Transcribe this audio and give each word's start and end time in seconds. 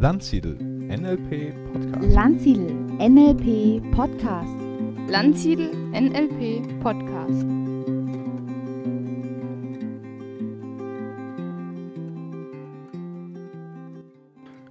Landsiedel 0.00 0.54
NLP 0.54 1.52
Podcast. 1.72 2.14
Landsiedel 2.14 2.72
NLP 3.00 3.82
Podcast. 3.90 4.54
Landsiedel 5.08 5.72
NLP 5.90 6.62
Podcast. 6.80 7.44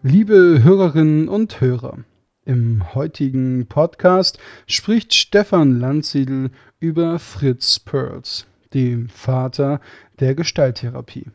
Liebe 0.02 0.64
Hörerinnen 0.64 1.28
und 1.28 1.60
Hörer, 1.60 1.98
im 2.46 2.96
heutigen 2.96 3.68
Podcast 3.68 4.40
spricht 4.66 5.14
Stefan 5.14 5.78
Landsiedel 5.78 6.52
über 6.80 7.20
Fritz 7.20 7.82
Perls, 7.82 8.48
dem 8.74 9.10
Vater 9.10 9.82
der 10.22 10.36
Gestalttherapie. 10.36 11.26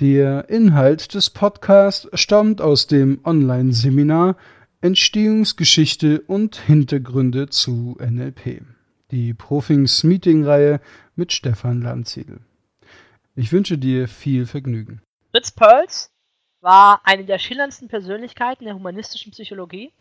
Der 0.00 0.48
Inhalt 0.48 1.12
des 1.12 1.28
Podcasts 1.28 2.08
stammt 2.14 2.62
aus 2.62 2.86
dem 2.86 3.20
Online-Seminar 3.22 4.36
Entstehungsgeschichte 4.80 6.22
und 6.22 6.56
Hintergründe 6.56 7.50
zu 7.50 7.98
NLP, 8.00 8.62
die 9.10 9.34
Profings 9.34 10.02
Meeting-Reihe 10.02 10.80
mit 11.16 11.34
Stefan 11.34 11.82
Landsiedel. 11.82 12.40
Ich 13.36 13.52
wünsche 13.52 13.76
dir 13.76 14.08
viel 14.08 14.46
Vergnügen. 14.46 15.02
Fritz 15.32 15.50
Perls 15.50 16.10
war 16.62 17.02
eine 17.04 17.26
der 17.26 17.38
schillerndsten 17.38 17.88
Persönlichkeiten 17.88 18.64
der 18.64 18.76
humanistischen 18.76 19.32
Psychologie. 19.32 19.92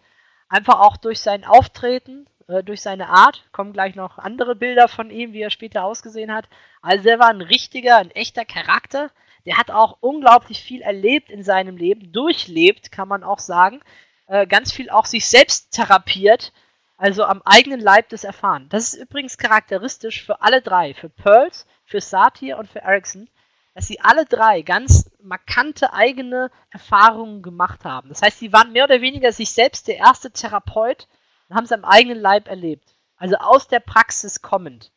Einfach 0.47 0.79
auch 0.79 0.95
durch 0.95 1.19
sein 1.19 1.43
Auftreten, 1.43 2.25
äh, 2.47 2.63
durch 2.63 2.79
seine 2.79 3.09
Art. 3.09 3.43
Kommen 3.51 3.73
gleich 3.73 3.95
noch 3.95 4.17
andere 4.17 4.55
Bilder 4.55 4.87
von 4.87 5.11
ihm, 5.11 5.33
wie 5.33 5.41
er 5.41 5.49
später 5.49 5.83
ausgesehen 5.83 6.33
hat. 6.33 6.47
Also 6.81 7.09
er 7.09 7.19
war 7.19 7.27
ein 7.27 7.41
richtiger, 7.41 7.97
ein 7.97 8.11
echter 8.11 8.45
Charakter. 8.45 9.11
Der 9.45 9.57
hat 9.57 9.71
auch 9.71 9.97
unglaublich 10.01 10.61
viel 10.61 10.81
erlebt 10.81 11.29
in 11.29 11.43
seinem 11.43 11.77
Leben, 11.77 12.11
durchlebt, 12.11 12.91
kann 12.91 13.07
man 13.07 13.23
auch 13.23 13.39
sagen. 13.39 13.81
Äh, 14.27 14.45
ganz 14.45 14.71
viel 14.71 14.89
auch 14.89 15.05
sich 15.05 15.27
selbst 15.27 15.71
therapiert, 15.71 16.53
also 16.97 17.23
am 17.23 17.41
eigenen 17.45 17.79
Leib 17.79 18.09
das 18.09 18.23
erfahren. 18.23 18.67
Das 18.69 18.93
ist 18.93 19.01
übrigens 19.01 19.37
charakteristisch 19.37 20.23
für 20.23 20.41
alle 20.41 20.61
drei, 20.61 20.93
für 20.93 21.09
Pearls, 21.09 21.65
für 21.85 22.01
Satir 22.01 22.57
und 22.57 22.69
für 22.69 22.79
Erickson, 22.79 23.29
dass 23.73 23.87
sie 23.87 24.01
alle 24.01 24.25
drei 24.25 24.61
ganz 24.61 25.09
markante 25.21 25.93
eigene 25.93 26.51
Erfahrungen 26.69 27.41
gemacht 27.41 27.85
haben. 27.85 28.09
Das 28.09 28.21
heißt, 28.21 28.39
sie 28.39 28.53
waren 28.53 28.73
mehr 28.73 28.83
oder 28.83 29.01
weniger 29.01 29.31
sich 29.31 29.51
selbst 29.51 29.87
der 29.87 29.97
erste 29.97 30.31
Therapeut 30.31 31.07
und 31.47 31.55
haben 31.55 31.63
es 31.63 31.71
am 31.71 31.85
eigenen 31.85 32.19
Leib 32.19 32.47
erlebt. 32.47 32.93
Also 33.15 33.35
aus 33.37 33.67
der 33.67 33.79
Praxis 33.79 34.41
kommend. 34.41 34.91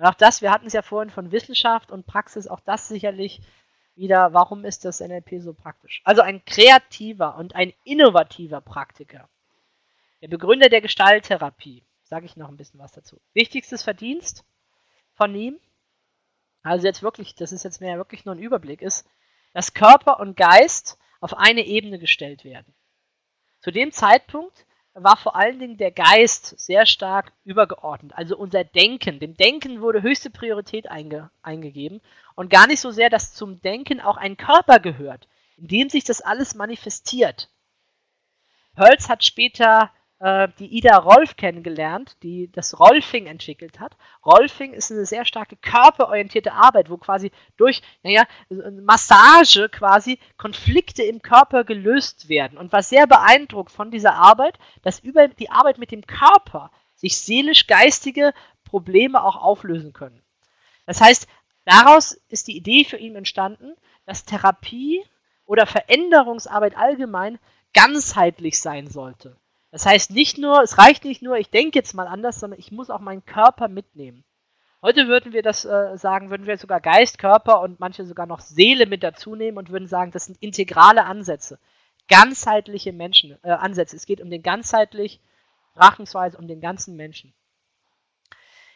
Und 0.00 0.06
auch 0.06 0.14
das, 0.14 0.40
wir 0.40 0.50
hatten 0.50 0.66
es 0.66 0.72
ja 0.72 0.80
vorhin 0.80 1.10
von 1.10 1.30
Wissenschaft 1.30 1.90
und 1.90 2.06
Praxis, 2.06 2.48
auch 2.48 2.60
das 2.60 2.88
sicherlich 2.88 3.42
wieder, 3.96 4.32
warum 4.32 4.64
ist 4.64 4.86
das 4.86 5.00
NLP 5.00 5.42
so 5.42 5.52
praktisch? 5.52 6.00
Also 6.04 6.22
ein 6.22 6.42
kreativer 6.46 7.36
und 7.36 7.54
ein 7.54 7.74
innovativer 7.84 8.62
Praktiker. 8.62 9.28
Der 10.22 10.28
Begründer 10.28 10.70
der 10.70 10.80
Gestalttherapie. 10.80 11.84
Sage 12.02 12.24
ich 12.24 12.34
noch 12.34 12.48
ein 12.48 12.56
bisschen 12.56 12.80
was 12.80 12.92
dazu. 12.92 13.20
Wichtigstes 13.34 13.82
Verdienst 13.82 14.46
von 15.12 15.34
ihm, 15.34 15.60
also 16.62 16.86
jetzt 16.86 17.02
wirklich, 17.02 17.34
das 17.34 17.52
ist 17.52 17.64
jetzt 17.64 17.82
mehr 17.82 17.98
wirklich 17.98 18.24
nur 18.24 18.34
ein 18.34 18.42
Überblick, 18.42 18.80
ist, 18.80 19.06
dass 19.52 19.74
Körper 19.74 20.18
und 20.18 20.34
Geist 20.34 20.98
auf 21.20 21.36
eine 21.36 21.66
Ebene 21.66 21.98
gestellt 21.98 22.42
werden. 22.44 22.74
Zu 23.60 23.70
dem 23.70 23.92
Zeitpunkt 23.92 24.64
war 24.94 25.16
vor 25.16 25.36
allen 25.36 25.58
Dingen 25.58 25.76
der 25.76 25.92
Geist 25.92 26.58
sehr 26.58 26.84
stark 26.86 27.32
übergeordnet. 27.44 28.12
Also 28.14 28.36
unser 28.36 28.64
Denken. 28.64 29.20
Dem 29.20 29.36
Denken 29.36 29.80
wurde 29.80 30.02
höchste 30.02 30.30
Priorität 30.30 30.90
einge 30.90 31.30
eingegeben 31.42 32.00
und 32.34 32.50
gar 32.50 32.66
nicht 32.66 32.80
so 32.80 32.90
sehr, 32.90 33.10
dass 33.10 33.32
zum 33.32 33.60
Denken 33.60 34.00
auch 34.00 34.16
ein 34.16 34.36
Körper 34.36 34.80
gehört, 34.80 35.28
in 35.56 35.68
dem 35.68 35.88
sich 35.88 36.04
das 36.04 36.20
alles 36.20 36.54
manifestiert. 36.54 37.48
Hölz 38.76 39.08
hat 39.08 39.24
später 39.24 39.90
äh, 40.20 40.48
die 40.58 40.76
Ida 40.76 40.98
Rolf 40.98 41.36
kennengelernt, 41.36 42.16
die 42.22 42.52
das 42.52 42.78
Rolfing 42.78 43.26
entwickelt 43.26 43.80
hat. 43.80 43.96
Rolfing 44.24 44.74
ist 44.74 44.92
eine 44.92 45.06
sehr 45.06 45.24
starke 45.24 45.56
körperorientierte 45.56 46.52
Arbeit, 46.52 46.90
wo 46.90 46.98
quasi 46.98 47.32
durch 47.56 47.82
naja, 48.02 48.24
Massage 48.50 49.68
quasi 49.70 50.18
Konflikte 50.36 51.02
im 51.02 51.22
Körper 51.22 51.64
gelöst 51.64 52.28
werden. 52.28 52.58
Und 52.58 52.72
war 52.72 52.82
sehr 52.82 53.06
beeindruckt 53.06 53.72
von 53.72 53.90
dieser 53.90 54.14
Arbeit, 54.14 54.58
dass 54.82 55.00
über 55.00 55.28
die 55.28 55.50
Arbeit 55.50 55.78
mit 55.78 55.90
dem 55.90 56.06
Körper 56.06 56.70
sich 56.94 57.18
seelisch-geistige 57.18 58.34
Probleme 58.64 59.24
auch 59.24 59.36
auflösen 59.36 59.94
können. 59.94 60.22
Das 60.84 61.00
heißt, 61.00 61.28
daraus 61.64 62.12
ist 62.28 62.46
die 62.48 62.56
Idee 62.56 62.84
für 62.84 62.98
ihn 62.98 63.16
entstanden, 63.16 63.74
dass 64.04 64.26
Therapie 64.26 65.02
oder 65.46 65.66
Veränderungsarbeit 65.66 66.76
allgemein 66.76 67.38
ganzheitlich 67.72 68.60
sein 68.60 68.86
sollte. 68.86 69.36
Das 69.70 69.86
heißt 69.86 70.10
nicht 70.10 70.38
nur, 70.38 70.62
es 70.62 70.78
reicht 70.78 71.04
nicht 71.04 71.22
nur, 71.22 71.36
ich 71.36 71.50
denke 71.50 71.78
jetzt 71.78 71.94
mal 71.94 72.08
anders, 72.08 72.40
sondern 72.40 72.58
ich 72.58 72.72
muss 72.72 72.90
auch 72.90 73.00
meinen 73.00 73.24
Körper 73.24 73.68
mitnehmen. 73.68 74.24
Heute 74.82 75.08
würden 75.08 75.32
wir 75.32 75.42
das 75.42 75.64
äh, 75.64 75.96
sagen, 75.96 76.30
würden 76.30 76.46
wir 76.46 76.56
sogar 76.56 76.80
Geist, 76.80 77.18
Körper 77.18 77.60
und 77.60 77.80
manche 77.80 78.06
sogar 78.06 78.26
noch 78.26 78.40
Seele 78.40 78.86
mit 78.86 79.02
dazu 79.02 79.36
nehmen 79.36 79.58
und 79.58 79.70
würden 79.70 79.86
sagen, 79.86 80.10
das 80.10 80.24
sind 80.24 80.42
integrale 80.42 81.04
Ansätze, 81.04 81.58
ganzheitliche 82.08 82.92
Menschen, 82.92 83.38
äh, 83.42 83.50
Ansätze. 83.50 83.96
Es 83.96 84.06
geht 84.06 84.20
um 84.20 84.30
den 84.30 84.42
ganzheitlich, 84.42 85.20
betrachtungsweise 85.74 86.38
um 86.38 86.48
den 86.48 86.60
ganzen 86.60 86.96
Menschen. 86.96 87.34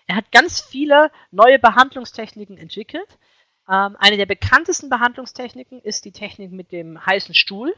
Er 0.06 0.16
hat 0.16 0.30
ganz 0.30 0.60
viele 0.60 1.10
neue 1.30 1.58
Behandlungstechniken 1.58 2.58
entwickelt. 2.58 3.18
Ähm, 3.66 3.96
eine 3.98 4.18
der 4.18 4.26
bekanntesten 4.26 4.90
Behandlungstechniken 4.90 5.80
ist 5.80 6.04
die 6.04 6.12
Technik 6.12 6.52
mit 6.52 6.70
dem 6.70 7.04
heißen 7.04 7.34
Stuhl 7.34 7.74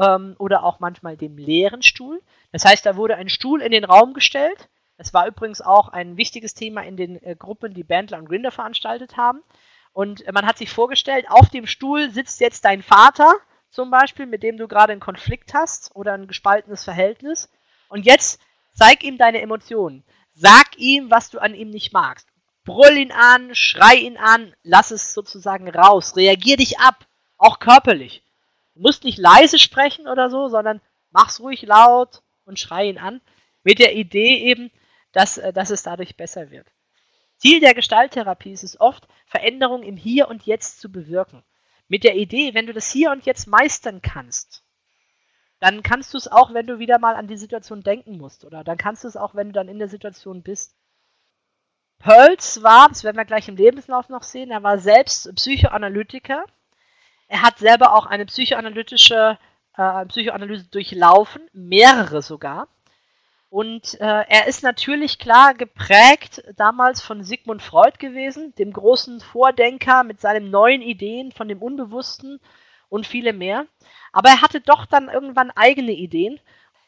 ähm, 0.00 0.34
oder 0.38 0.64
auch 0.64 0.80
manchmal 0.80 1.16
dem 1.16 1.36
leeren 1.36 1.82
Stuhl. 1.82 2.22
Das 2.52 2.64
heißt, 2.64 2.84
da 2.86 2.96
wurde 2.96 3.16
ein 3.16 3.28
Stuhl 3.28 3.60
in 3.60 3.70
den 3.70 3.84
Raum 3.84 4.14
gestellt. 4.14 4.68
Das 4.96 5.14
war 5.14 5.26
übrigens 5.26 5.60
auch 5.60 5.88
ein 5.88 6.16
wichtiges 6.16 6.54
Thema 6.54 6.82
in 6.82 6.96
den 6.96 7.22
äh, 7.22 7.36
Gruppen, 7.36 7.74
die 7.74 7.84
Bandler 7.84 8.18
und 8.18 8.28
Grinder 8.28 8.50
veranstaltet 8.50 9.16
haben. 9.16 9.42
Und 9.92 10.26
äh, 10.26 10.32
man 10.32 10.46
hat 10.46 10.58
sich 10.58 10.70
vorgestellt, 10.70 11.26
auf 11.28 11.50
dem 11.50 11.66
Stuhl 11.66 12.10
sitzt 12.10 12.40
jetzt 12.40 12.64
dein 12.64 12.82
Vater 12.82 13.34
zum 13.70 13.90
Beispiel, 13.90 14.26
mit 14.26 14.42
dem 14.42 14.56
du 14.56 14.66
gerade 14.66 14.92
einen 14.92 15.00
Konflikt 15.00 15.54
hast 15.54 15.94
oder 15.94 16.12
ein 16.14 16.26
gespaltenes 16.26 16.84
Verhältnis. 16.84 17.50
Und 17.88 18.04
jetzt 18.04 18.40
zeig 18.72 19.04
ihm 19.04 19.18
deine 19.18 19.40
Emotionen. 19.40 20.04
Sag 20.34 20.76
ihm, 20.78 21.10
was 21.10 21.30
du 21.30 21.38
an 21.38 21.54
ihm 21.54 21.70
nicht 21.70 21.92
magst. 21.92 22.28
Brüll 22.64 22.96
ihn 22.96 23.12
an, 23.12 23.54
schrei 23.54 23.96
ihn 23.96 24.16
an, 24.16 24.54
lass 24.62 24.90
es 24.90 25.12
sozusagen 25.12 25.68
raus. 25.68 26.16
Reagier 26.16 26.56
dich 26.56 26.78
ab, 26.78 27.06
auch 27.36 27.58
körperlich. 27.58 28.22
Du 28.80 28.86
musst 28.86 29.04
nicht 29.04 29.18
leise 29.18 29.58
sprechen 29.58 30.08
oder 30.08 30.30
so, 30.30 30.48
sondern 30.48 30.80
mach's 31.10 31.38
ruhig 31.40 31.60
laut 31.60 32.22
und 32.46 32.58
schrei 32.58 32.88
ihn 32.88 32.96
an. 32.96 33.20
Mit 33.62 33.78
der 33.78 33.94
Idee 33.94 34.38
eben, 34.38 34.70
dass, 35.12 35.36
äh, 35.36 35.52
dass 35.52 35.68
es 35.68 35.82
dadurch 35.82 36.16
besser 36.16 36.50
wird. 36.50 36.66
Ziel 37.36 37.60
der 37.60 37.74
Gestalttherapie 37.74 38.52
ist 38.52 38.64
es 38.64 38.80
oft, 38.80 39.06
Veränderungen 39.26 39.82
im 39.82 39.98
Hier 39.98 40.28
und 40.28 40.46
Jetzt 40.46 40.80
zu 40.80 40.90
bewirken. 40.90 41.44
Mit 41.88 42.04
der 42.04 42.16
Idee, 42.16 42.54
wenn 42.54 42.66
du 42.66 42.72
das 42.72 42.90
Hier 42.90 43.10
und 43.10 43.26
Jetzt 43.26 43.46
meistern 43.46 44.00
kannst, 44.00 44.64
dann 45.58 45.82
kannst 45.82 46.14
du 46.14 46.16
es 46.16 46.28
auch, 46.28 46.54
wenn 46.54 46.66
du 46.66 46.78
wieder 46.78 46.98
mal 46.98 47.16
an 47.16 47.28
die 47.28 47.36
Situation 47.36 47.82
denken 47.82 48.16
musst. 48.16 48.46
Oder 48.46 48.64
dann 48.64 48.78
kannst 48.78 49.04
du 49.04 49.08
es 49.08 49.16
auch, 49.18 49.34
wenn 49.34 49.48
du 49.48 49.52
dann 49.52 49.68
in 49.68 49.78
der 49.78 49.88
Situation 49.88 50.42
bist. 50.42 50.74
Pearls 51.98 52.62
war, 52.62 52.88
das 52.88 53.04
werden 53.04 53.18
wir 53.18 53.26
gleich 53.26 53.46
im 53.46 53.56
Lebenslauf 53.56 54.08
noch 54.08 54.22
sehen, 54.22 54.50
er 54.50 54.62
war 54.62 54.78
selbst 54.78 55.34
Psychoanalytiker 55.34 56.46
er 57.30 57.42
hat 57.42 57.58
selber 57.58 57.94
auch 57.94 58.06
eine 58.06 58.26
psychoanalytische 58.26 59.38
äh, 59.76 60.06
Psychoanalyse 60.06 60.66
durchlaufen, 60.68 61.48
mehrere 61.52 62.22
sogar. 62.22 62.66
Und 63.50 64.00
äh, 64.00 64.24
er 64.28 64.46
ist 64.48 64.64
natürlich 64.64 65.18
klar 65.18 65.54
geprägt 65.54 66.42
damals 66.56 67.00
von 67.00 67.22
Sigmund 67.22 67.62
Freud 67.62 67.98
gewesen, 67.98 68.52
dem 68.56 68.72
großen 68.72 69.20
Vordenker 69.20 70.02
mit 70.02 70.20
seinen 70.20 70.50
neuen 70.50 70.82
Ideen 70.82 71.30
von 71.30 71.46
dem 71.46 71.62
Unbewussten 71.62 72.40
und 72.88 73.06
viele 73.06 73.32
mehr. 73.32 73.66
Aber 74.12 74.30
er 74.30 74.42
hatte 74.42 74.60
doch 74.60 74.84
dann 74.84 75.08
irgendwann 75.08 75.52
eigene 75.52 75.92
Ideen. 75.92 76.40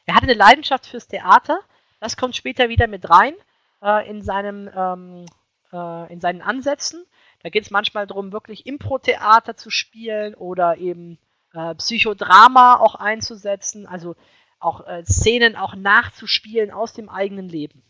Er 0.06 0.17
hatte 0.17 0.25
eine 0.25 0.34
Leidenschaft 0.34 0.87
fürs 0.87 1.06
Theater. 1.06 1.61
Das 2.00 2.17
kommt 2.17 2.34
später 2.34 2.69
wieder 2.69 2.88
mit 2.88 3.08
rein 3.08 3.34
äh, 3.81 4.08
in, 4.11 4.22
seinem, 4.22 4.69
ähm, 4.75 5.26
äh, 5.72 6.12
in 6.12 6.20
seinen 6.20 6.43
Ansätzen. 6.43 7.06
Da 7.43 7.50
geht 7.50 7.65
es 7.65 7.71
manchmal 7.71 8.06
darum, 8.06 8.33
wirklich 8.33 8.67
Impro-Theater 8.67 9.56
zu 9.56 9.71
spielen 9.71 10.35
oder 10.35 10.79
eben 10.79 11.19
äh, 11.53 11.75
Psychodrama 11.75 12.77
auch 12.77 12.94
einzusetzen, 12.94 13.87
also 13.87 14.15
auch 14.61 14.87
äh, 14.87 15.05
Szenen 15.05 15.56
auch 15.56 15.75
nachzuspielen 15.75 16.71
aus 16.71 16.93
dem 16.93 17.09
eigenen 17.09 17.49
Leben. 17.49 17.83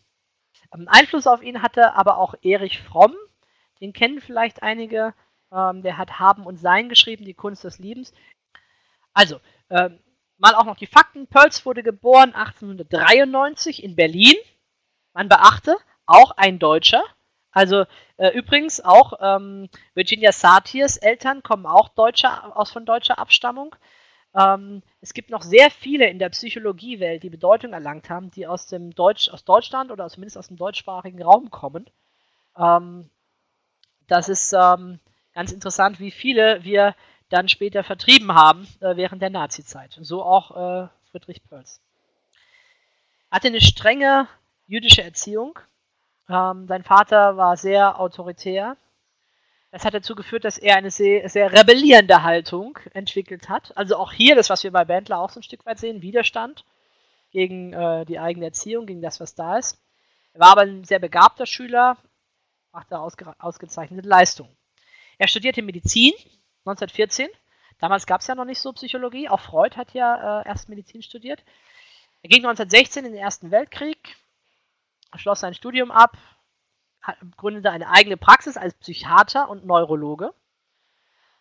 Ähm, 0.73 0.87
Einfluss 0.87 1.27
auf 1.27 1.43
ihn 1.43 1.61
hatte 1.61 1.93
aber 1.93 2.17
auch 2.17 2.33
Erich 2.41 2.81
Fromm, 2.81 3.13
den 3.79 3.93
kennen 3.93 4.21
vielleicht 4.21 4.63
einige, 4.63 5.13
ähm, 5.51 5.83
der 5.83 5.97
hat 5.97 6.19
Haben 6.19 6.45
und 6.45 6.57
Sein 6.57 6.89
geschrieben, 6.89 7.25
die 7.25 7.33
Kunst 7.33 7.63
des 7.63 7.79
Liebens. 7.79 8.13
Also, 9.13 9.39
ähm, 9.69 9.99
mal 10.37 10.55
auch 10.55 10.65
noch 10.65 10.77
die 10.77 10.87
Fakten. 10.87 11.27
Pölz 11.27 11.65
wurde 11.65 11.83
geboren 11.83 12.33
1893 12.33 13.83
in 13.83 13.95
Berlin. 13.95 14.35
Man 15.13 15.29
beachte, 15.29 15.77
auch 16.05 16.31
ein 16.31 16.57
Deutscher. 16.57 17.03
Also 17.53 17.85
äh, 18.17 18.29
übrigens 18.29 18.81
auch 18.81 19.13
ähm, 19.21 19.69
Virginia 19.93 20.31
Satirs 20.31 20.97
Eltern 20.97 21.43
kommen 21.43 21.65
auch 21.65 21.89
deutscher, 21.89 22.57
aus 22.57 22.71
von 22.71 22.85
deutscher 22.85 23.19
Abstammung. 23.19 23.75
ähm, 24.35 24.81
es 25.01 25.13
gibt 25.13 25.29
noch 25.29 25.43
sehr 25.43 25.69
viele 25.69 26.09
in 26.09 26.17
der 26.17 26.29
Psychologiewelt, 26.29 27.21
die 27.21 27.29
Bedeutung 27.29 27.73
erlangt 27.73 28.09
haben, 28.09 28.31
die 28.31 28.47
aus 28.47 28.65
dem 28.65 28.95
Deutsch, 28.95 29.29
aus 29.29 29.45
Deutschland 29.45 29.91
oder 29.91 30.09
zumindest 30.09 30.37
aus 30.37 30.47
dem 30.47 30.57
deutschsprachigen 30.57 31.21
Raum 31.21 31.51
kommen. 31.51 31.87
Ähm, 32.57 33.09
das 34.07 34.29
ist 34.29 34.53
ähm, 34.53 34.99
ganz 35.33 35.51
interessant, 35.51 35.99
wie 35.99 36.11
viele 36.11 36.63
wir 36.63 36.95
dann 37.29 37.49
später 37.49 37.83
vertrieben 37.83 38.33
haben 38.33 38.67
äh, 38.79 38.95
während 38.95 39.21
der 39.21 39.29
Nazizeit. 39.29 39.97
So 40.01 40.23
auch 40.23 40.85
äh, 40.85 40.87
Friedrich 41.11 41.43
Pölz. 41.43 41.81
Hatte 43.29 43.47
eine 43.47 43.61
strenge 43.61 44.27
jüdische 44.67 45.03
Erziehung. 45.03 45.59
Ähm, 46.29 46.67
sein 46.67 46.83
Vater 46.83 47.37
war 47.37 47.57
sehr 47.57 47.99
autoritär. 47.99 48.77
Das 49.71 49.85
hat 49.85 49.93
dazu 49.93 50.15
geführt, 50.15 50.45
dass 50.45 50.57
er 50.57 50.77
eine 50.77 50.91
sehr, 50.91 51.27
sehr, 51.29 51.51
rebellierende 51.51 52.23
Haltung 52.23 52.77
entwickelt 52.93 53.49
hat. 53.49 53.75
Also 53.75 53.97
auch 53.97 54.11
hier, 54.11 54.35
das, 54.35 54.49
was 54.49 54.63
wir 54.63 54.71
bei 54.71 54.85
Bandler 54.85 55.19
auch 55.19 55.31
so 55.31 55.39
ein 55.39 55.43
Stück 55.43 55.65
weit 55.65 55.79
sehen, 55.79 56.01
Widerstand 56.01 56.63
gegen 57.31 57.73
äh, 57.73 58.05
die 58.05 58.19
eigene 58.19 58.45
Erziehung, 58.45 58.85
gegen 58.85 59.01
das, 59.01 59.19
was 59.19 59.33
da 59.33 59.57
ist. 59.57 59.79
Er 60.33 60.41
war 60.41 60.51
aber 60.51 60.61
ein 60.61 60.83
sehr 60.83 60.99
begabter 60.99 61.45
Schüler, 61.45 61.97
machte 62.71 62.99
ausge 62.99 63.33
ausgezeichnete 63.39 64.07
Leistungen. 64.07 64.55
Er 65.17 65.27
studierte 65.27 65.61
Medizin 65.61 66.13
1914. 66.65 67.29
Damals 67.79 68.05
gab 68.05 68.21
es 68.21 68.27
ja 68.27 68.35
noch 68.35 68.45
nicht 68.45 68.59
so 68.59 68.71
Psychologie. 68.73 69.29
Auch 69.29 69.39
Freud 69.39 69.75
hat 69.75 69.93
ja 69.93 70.41
äh, 70.41 70.47
erst 70.47 70.69
Medizin 70.69 71.01
studiert. 71.01 71.43
Er 72.21 72.29
ging 72.29 72.45
1916 72.45 73.05
in 73.05 73.13
den 73.13 73.21
Ersten 73.21 73.51
Weltkrieg, 73.51 74.15
schloss 75.17 75.41
sein 75.41 75.53
Studium 75.53 75.91
ab, 75.91 76.17
gründete 77.37 77.71
eine 77.71 77.89
eigene 77.89 78.17
Praxis 78.17 78.57
als 78.57 78.73
Psychiater 78.75 79.49
und 79.49 79.65
Neurologe. 79.65 80.33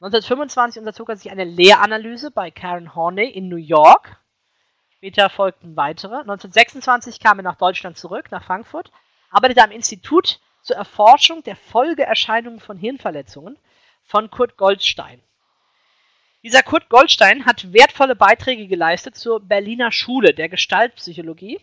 1925 0.00 0.80
unterzog 0.80 1.10
er 1.10 1.16
sich 1.16 1.30
eine 1.30 1.44
Lehranalyse 1.44 2.32
bei 2.32 2.50
Karen 2.50 2.94
Horney 2.94 3.28
in 3.28 3.48
New 3.48 3.56
York. 3.56 4.18
Später 4.96 5.30
folgten 5.30 5.76
weitere. 5.76 6.16
1926 6.16 7.20
kam 7.20 7.38
er 7.38 7.44
nach 7.44 7.56
Deutschland 7.56 7.96
zurück, 7.96 8.30
nach 8.30 8.42
Frankfurt, 8.42 8.90
arbeitete 9.30 9.62
am 9.62 9.70
Institut 9.70 10.40
zur 10.62 10.76
Erforschung 10.76 11.42
der 11.44 11.56
Folgeerscheinungen 11.56 12.60
von 12.60 12.76
Hirnverletzungen 12.76 13.58
von 14.04 14.30
Kurt 14.30 14.56
Goldstein. 14.56 15.22
Dieser 16.42 16.64
Kurt 16.64 16.88
Goldstein 16.88 17.46
hat 17.46 17.72
wertvolle 17.72 18.16
Beiträge 18.16 18.66
geleistet 18.66 19.14
zur 19.14 19.38
Berliner 19.38 19.92
Schule 19.92 20.34
der 20.34 20.48
Gestaltpsychologie 20.48 21.60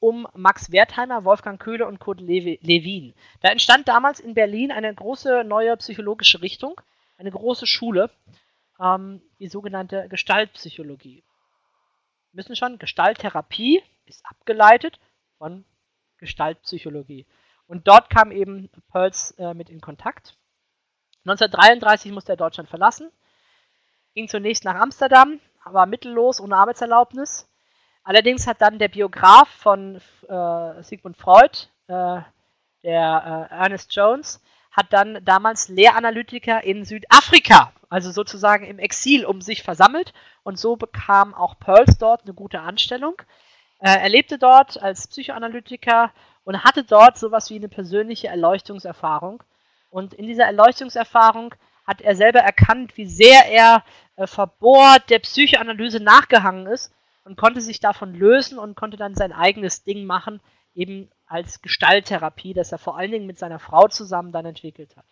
um 0.00 0.26
Max 0.34 0.72
Wertheimer, 0.72 1.24
Wolfgang 1.24 1.60
Köhler 1.60 1.86
und 1.86 2.00
Kurt 2.00 2.20
Lewin. 2.20 3.14
Da 3.40 3.50
entstand 3.50 3.86
damals 3.86 4.18
in 4.18 4.34
Berlin 4.34 4.72
eine 4.72 4.92
große 4.92 5.44
neue 5.44 5.76
psychologische 5.76 6.42
Richtung, 6.42 6.80
eine 7.18 7.30
große 7.30 7.66
Schule, 7.66 8.10
ähm, 8.80 9.22
die 9.38 9.48
sogenannte 9.48 10.08
Gestaltpsychologie. 10.08 11.22
Wir 12.32 12.36
müssen 12.36 12.56
schon, 12.56 12.78
Gestalttherapie 12.78 13.82
ist 14.06 14.24
abgeleitet 14.24 14.98
von 15.36 15.64
Gestaltpsychologie. 16.16 17.26
Und 17.66 17.86
dort 17.86 18.10
kam 18.10 18.32
eben 18.32 18.70
Pearls 18.90 19.32
äh, 19.32 19.54
mit 19.54 19.68
in 19.68 19.80
Kontakt. 19.80 20.36
1933 21.24 22.10
musste 22.12 22.32
er 22.32 22.36
Deutschland 22.36 22.70
verlassen, 22.70 23.10
ging 24.14 24.28
zunächst 24.28 24.64
nach 24.64 24.76
Amsterdam, 24.76 25.38
war 25.64 25.84
mittellos, 25.84 26.40
ohne 26.40 26.56
Arbeitserlaubnis, 26.56 27.46
Allerdings 28.02 28.46
hat 28.46 28.60
dann 28.62 28.78
der 28.78 28.88
Biograf 28.88 29.48
von 29.48 30.00
äh, 30.28 30.82
Sigmund 30.82 31.16
Freud, 31.16 31.68
äh, 31.88 32.20
der 32.82 33.48
äh, 33.50 33.54
Ernest 33.54 33.94
Jones, 33.94 34.42
hat 34.70 34.92
dann 34.92 35.22
damals 35.24 35.68
Lehranalytiker 35.68 36.64
in 36.64 36.84
Südafrika, 36.84 37.72
also 37.88 38.10
sozusagen 38.10 38.64
im 38.64 38.78
Exil, 38.78 39.26
um 39.26 39.40
sich 39.40 39.62
versammelt. 39.62 40.12
Und 40.42 40.58
so 40.58 40.76
bekam 40.76 41.34
auch 41.34 41.58
Pearls 41.58 41.98
dort 41.98 42.22
eine 42.22 42.34
gute 42.34 42.60
Anstellung. 42.60 43.20
Äh, 43.80 43.98
er 43.98 44.08
lebte 44.08 44.38
dort 44.38 44.80
als 44.80 45.08
Psychoanalytiker 45.08 46.12
und 46.44 46.64
hatte 46.64 46.84
dort 46.84 47.18
sowas 47.18 47.50
wie 47.50 47.56
eine 47.56 47.68
persönliche 47.68 48.28
Erleuchtungserfahrung. 48.28 49.42
Und 49.90 50.14
in 50.14 50.26
dieser 50.26 50.44
Erleuchtungserfahrung 50.44 51.54
hat 51.86 52.00
er 52.00 52.14
selber 52.16 52.40
erkannt, 52.40 52.96
wie 52.96 53.06
sehr 53.06 53.46
er 53.46 53.84
äh, 54.16 54.26
verbohrt 54.26 55.10
der 55.10 55.18
Psychoanalyse 55.18 56.00
nachgehangen 56.00 56.66
ist 56.66 56.92
und 57.30 57.36
konnte 57.36 57.60
sich 57.60 57.78
davon 57.78 58.12
lösen 58.12 58.58
und 58.58 58.74
konnte 58.74 58.96
dann 58.96 59.14
sein 59.14 59.32
eigenes 59.32 59.84
Ding 59.84 60.04
machen, 60.04 60.40
eben 60.74 61.08
als 61.26 61.62
Gestalttherapie, 61.62 62.54
das 62.54 62.72
er 62.72 62.78
vor 62.78 62.98
allen 62.98 63.12
Dingen 63.12 63.26
mit 63.26 63.38
seiner 63.38 63.60
Frau 63.60 63.86
zusammen 63.86 64.32
dann 64.32 64.46
entwickelt 64.46 64.96
hat. 64.96 65.06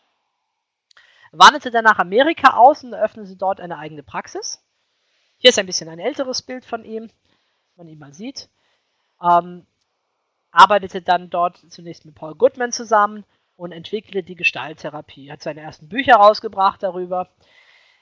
Er 1.31 1.39
wanderte 1.39 1.71
dann 1.71 1.85
nach 1.85 2.01
Amerika 2.01 2.57
aus 2.57 2.83
und 2.83 2.93
eröffnete 2.93 3.37
dort 3.37 3.61
eine 3.61 3.79
eigene 3.79 4.03
Praxis. 4.03 4.61
Hier 5.37 5.51
ist 5.51 5.61
ein 5.61 5.67
bisschen 5.67 5.89
ein 5.89 6.01
älteres 6.01 6.43
Bild 6.43 6.65
von 6.65 6.85
ihm, 6.85 7.09
man 7.77 7.87
ihn 7.87 8.01
mal 8.01 8.13
sieht. 8.13 8.49
Ähm, 9.23 9.65
arbeitete 10.51 11.01
dann 11.01 11.31
dort 11.31 11.59
zunächst 11.71 12.05
mit 12.05 12.17
Paul 12.17 12.35
Goodman 12.35 12.73
zusammen 12.73 13.25
und 13.55 13.71
entwickelte 13.71 14.25
die 14.25 14.35
Gestalttherapie. 14.35 15.31
Hat 15.31 15.43
seine 15.43 15.61
ersten 15.61 15.89
Bücher 15.89 16.17
rausgebracht 16.17 16.83
darüber. 16.83 17.29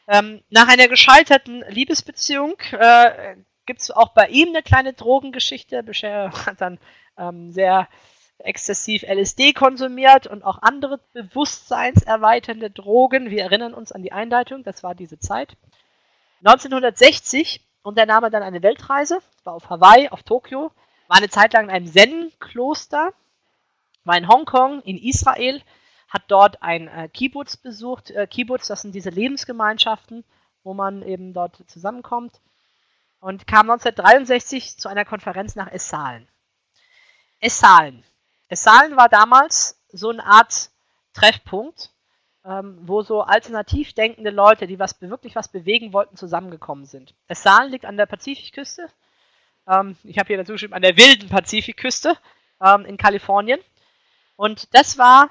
Ähm, 0.08 0.42
nach 0.48 0.68
einer 0.68 0.88
gescheiterten 0.88 1.62
Liebesbeziehung 1.68 2.54
äh, 2.72 3.36
gibt 3.66 3.82
es 3.82 3.90
auch 3.90 4.08
bei 4.08 4.28
ihm 4.28 4.48
eine 4.48 4.62
kleine 4.62 4.92
Drogengeschichte. 4.92 5.82
Bisher 5.82 6.32
hat 6.46 6.60
dann 6.60 6.78
ähm, 7.18 7.52
sehr 7.52 7.88
exzessiv 8.38 9.02
LSD 9.02 9.52
konsumiert 9.52 10.26
und 10.26 10.44
auch 10.44 10.60
andere 10.62 11.00
bewusstseinserweiternde 11.12 12.70
Drogen. 12.70 13.30
Wir 13.30 13.42
erinnern 13.42 13.74
uns 13.74 13.92
an 13.92 14.02
die 14.02 14.12
Einleitung, 14.12 14.62
das 14.62 14.82
war 14.82 14.94
diese 14.94 15.18
Zeit. 15.18 15.56
1960 16.44 17.62
unternahm 17.82 18.24
er 18.24 18.30
dann 18.30 18.42
eine 18.42 18.62
Weltreise, 18.62 19.20
war 19.44 19.54
auf 19.54 19.70
Hawaii, 19.70 20.08
auf 20.10 20.22
Tokio, 20.22 20.70
war 21.08 21.16
eine 21.16 21.30
Zeit 21.30 21.54
lang 21.54 21.64
in 21.64 21.70
einem 21.70 21.86
Zen-Kloster, 21.86 23.12
war 24.04 24.16
in 24.16 24.28
Hongkong, 24.28 24.82
in 24.82 24.98
Israel, 24.98 25.62
hat 26.08 26.24
dort 26.28 26.62
ein 26.62 26.88
äh, 26.88 27.08
Kibbutz 27.08 27.56
besucht. 27.56 28.10
Äh, 28.10 28.26
Kibbutz, 28.26 28.68
das 28.68 28.82
sind 28.82 28.94
diese 28.94 29.10
Lebensgemeinschaften, 29.10 30.24
wo 30.62 30.74
man 30.74 31.02
eben 31.02 31.32
dort 31.32 31.64
zusammenkommt 31.68 32.40
und 33.26 33.48
kam 33.48 33.68
1963 33.68 34.78
zu 34.78 34.88
einer 34.88 35.04
Konferenz 35.04 35.56
nach 35.56 35.66
Essalen. 35.72 36.28
Essalen. 37.40 38.04
Essalen 38.46 38.96
war 38.96 39.08
damals 39.08 39.82
so 39.88 40.10
eine 40.10 40.24
Art 40.24 40.70
Treffpunkt, 41.12 41.90
ähm, 42.44 42.78
wo 42.82 43.02
so 43.02 43.22
alternativ 43.22 43.94
denkende 43.94 44.30
Leute, 44.30 44.68
die 44.68 44.78
was, 44.78 45.00
wirklich 45.00 45.34
was 45.34 45.48
bewegen 45.48 45.92
wollten, 45.92 46.16
zusammengekommen 46.16 46.84
sind. 46.84 47.16
Essalen 47.26 47.72
liegt 47.72 47.84
an 47.84 47.96
der 47.96 48.06
Pazifikküste. 48.06 48.88
Ähm, 49.66 49.96
ich 50.04 50.20
habe 50.20 50.28
hier 50.28 50.36
dazu 50.36 50.52
geschrieben, 50.52 50.74
an 50.74 50.82
der 50.82 50.96
wilden 50.96 51.28
Pazifikküste 51.28 52.16
ähm, 52.60 52.84
in 52.84 52.96
Kalifornien. 52.96 53.58
Und 54.36 54.72
das 54.72 54.98
war 54.98 55.30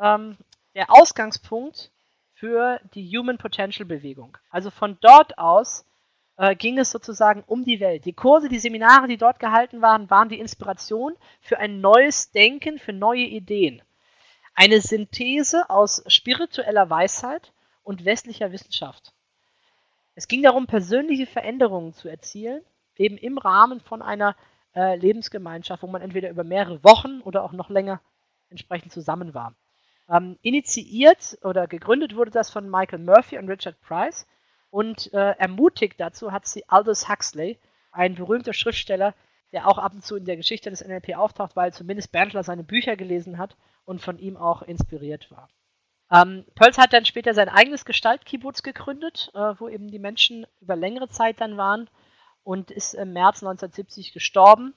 ähm, 0.00 0.38
der 0.74 0.90
Ausgangspunkt 0.90 1.90
für 2.32 2.80
die 2.94 3.06
Human 3.14 3.36
Potential 3.36 3.84
Bewegung. 3.84 4.38
Also 4.48 4.70
von 4.70 4.96
dort 5.02 5.36
aus 5.36 5.84
äh, 6.36 6.54
ging 6.54 6.78
es 6.78 6.90
sozusagen 6.90 7.44
um 7.46 7.64
die 7.64 7.80
Welt. 7.80 8.04
Die 8.04 8.12
Kurse, 8.12 8.48
die 8.48 8.58
Seminare, 8.58 9.06
die 9.06 9.16
dort 9.16 9.38
gehalten 9.38 9.82
waren, 9.82 10.10
waren 10.10 10.28
die 10.28 10.40
Inspiration 10.40 11.16
für 11.40 11.58
ein 11.58 11.80
neues 11.80 12.30
Denken, 12.32 12.78
für 12.78 12.92
neue 12.92 13.24
Ideen. 13.24 13.82
Eine 14.54 14.80
Synthese 14.80 15.68
aus 15.70 16.02
spiritueller 16.06 16.88
Weisheit 16.90 17.52
und 17.82 18.04
westlicher 18.04 18.52
Wissenschaft. 18.52 19.12
Es 20.14 20.28
ging 20.28 20.42
darum, 20.42 20.66
persönliche 20.66 21.26
Veränderungen 21.26 21.92
zu 21.92 22.08
erzielen, 22.08 22.62
eben 22.96 23.16
im 23.16 23.38
Rahmen 23.38 23.80
von 23.80 24.00
einer 24.00 24.36
äh, 24.74 24.96
Lebensgemeinschaft, 24.96 25.82
wo 25.82 25.88
man 25.88 26.02
entweder 26.02 26.30
über 26.30 26.44
mehrere 26.44 26.82
Wochen 26.84 27.20
oder 27.22 27.42
auch 27.42 27.52
noch 27.52 27.68
länger 27.68 28.00
entsprechend 28.48 28.92
zusammen 28.92 29.34
war. 29.34 29.54
Ähm, 30.08 30.38
initiiert 30.42 31.38
oder 31.42 31.66
gegründet 31.66 32.14
wurde 32.14 32.30
das 32.30 32.50
von 32.50 32.70
Michael 32.70 33.00
Murphy 33.00 33.38
und 33.38 33.48
Richard 33.48 33.80
Price 33.80 34.26
und 34.74 35.14
äh, 35.14 35.36
ermutigt 35.38 36.00
dazu 36.00 36.32
hat 36.32 36.48
sie 36.48 36.68
Aldous 36.68 37.08
Huxley, 37.08 37.60
ein 37.92 38.16
berühmter 38.16 38.52
Schriftsteller, 38.52 39.14
der 39.52 39.68
auch 39.68 39.78
ab 39.78 39.92
und 39.94 40.04
zu 40.04 40.16
in 40.16 40.24
der 40.24 40.36
Geschichte 40.36 40.68
des 40.68 40.84
NLP 40.84 41.16
auftaucht, 41.16 41.54
weil 41.54 41.72
zumindest 41.72 42.10
Berndler 42.10 42.42
seine 42.42 42.64
Bücher 42.64 42.96
gelesen 42.96 43.38
hat 43.38 43.56
und 43.84 44.02
von 44.02 44.18
ihm 44.18 44.36
auch 44.36 44.62
inspiriert 44.62 45.30
war. 45.30 45.48
Ähm, 46.10 46.44
Pölz 46.56 46.76
hat 46.76 46.92
dann 46.92 47.04
später 47.04 47.34
sein 47.34 47.48
eigenes 47.48 47.84
Gestaltkibbutz 47.84 48.64
gegründet, 48.64 49.30
äh, 49.34 49.54
wo 49.58 49.68
eben 49.68 49.92
die 49.92 50.00
Menschen 50.00 50.44
über 50.60 50.74
längere 50.74 51.08
Zeit 51.08 51.40
dann 51.40 51.56
waren 51.56 51.88
und 52.42 52.72
ist 52.72 52.94
im 52.94 53.12
März 53.12 53.44
1970 53.44 54.12
gestorben. 54.12 54.74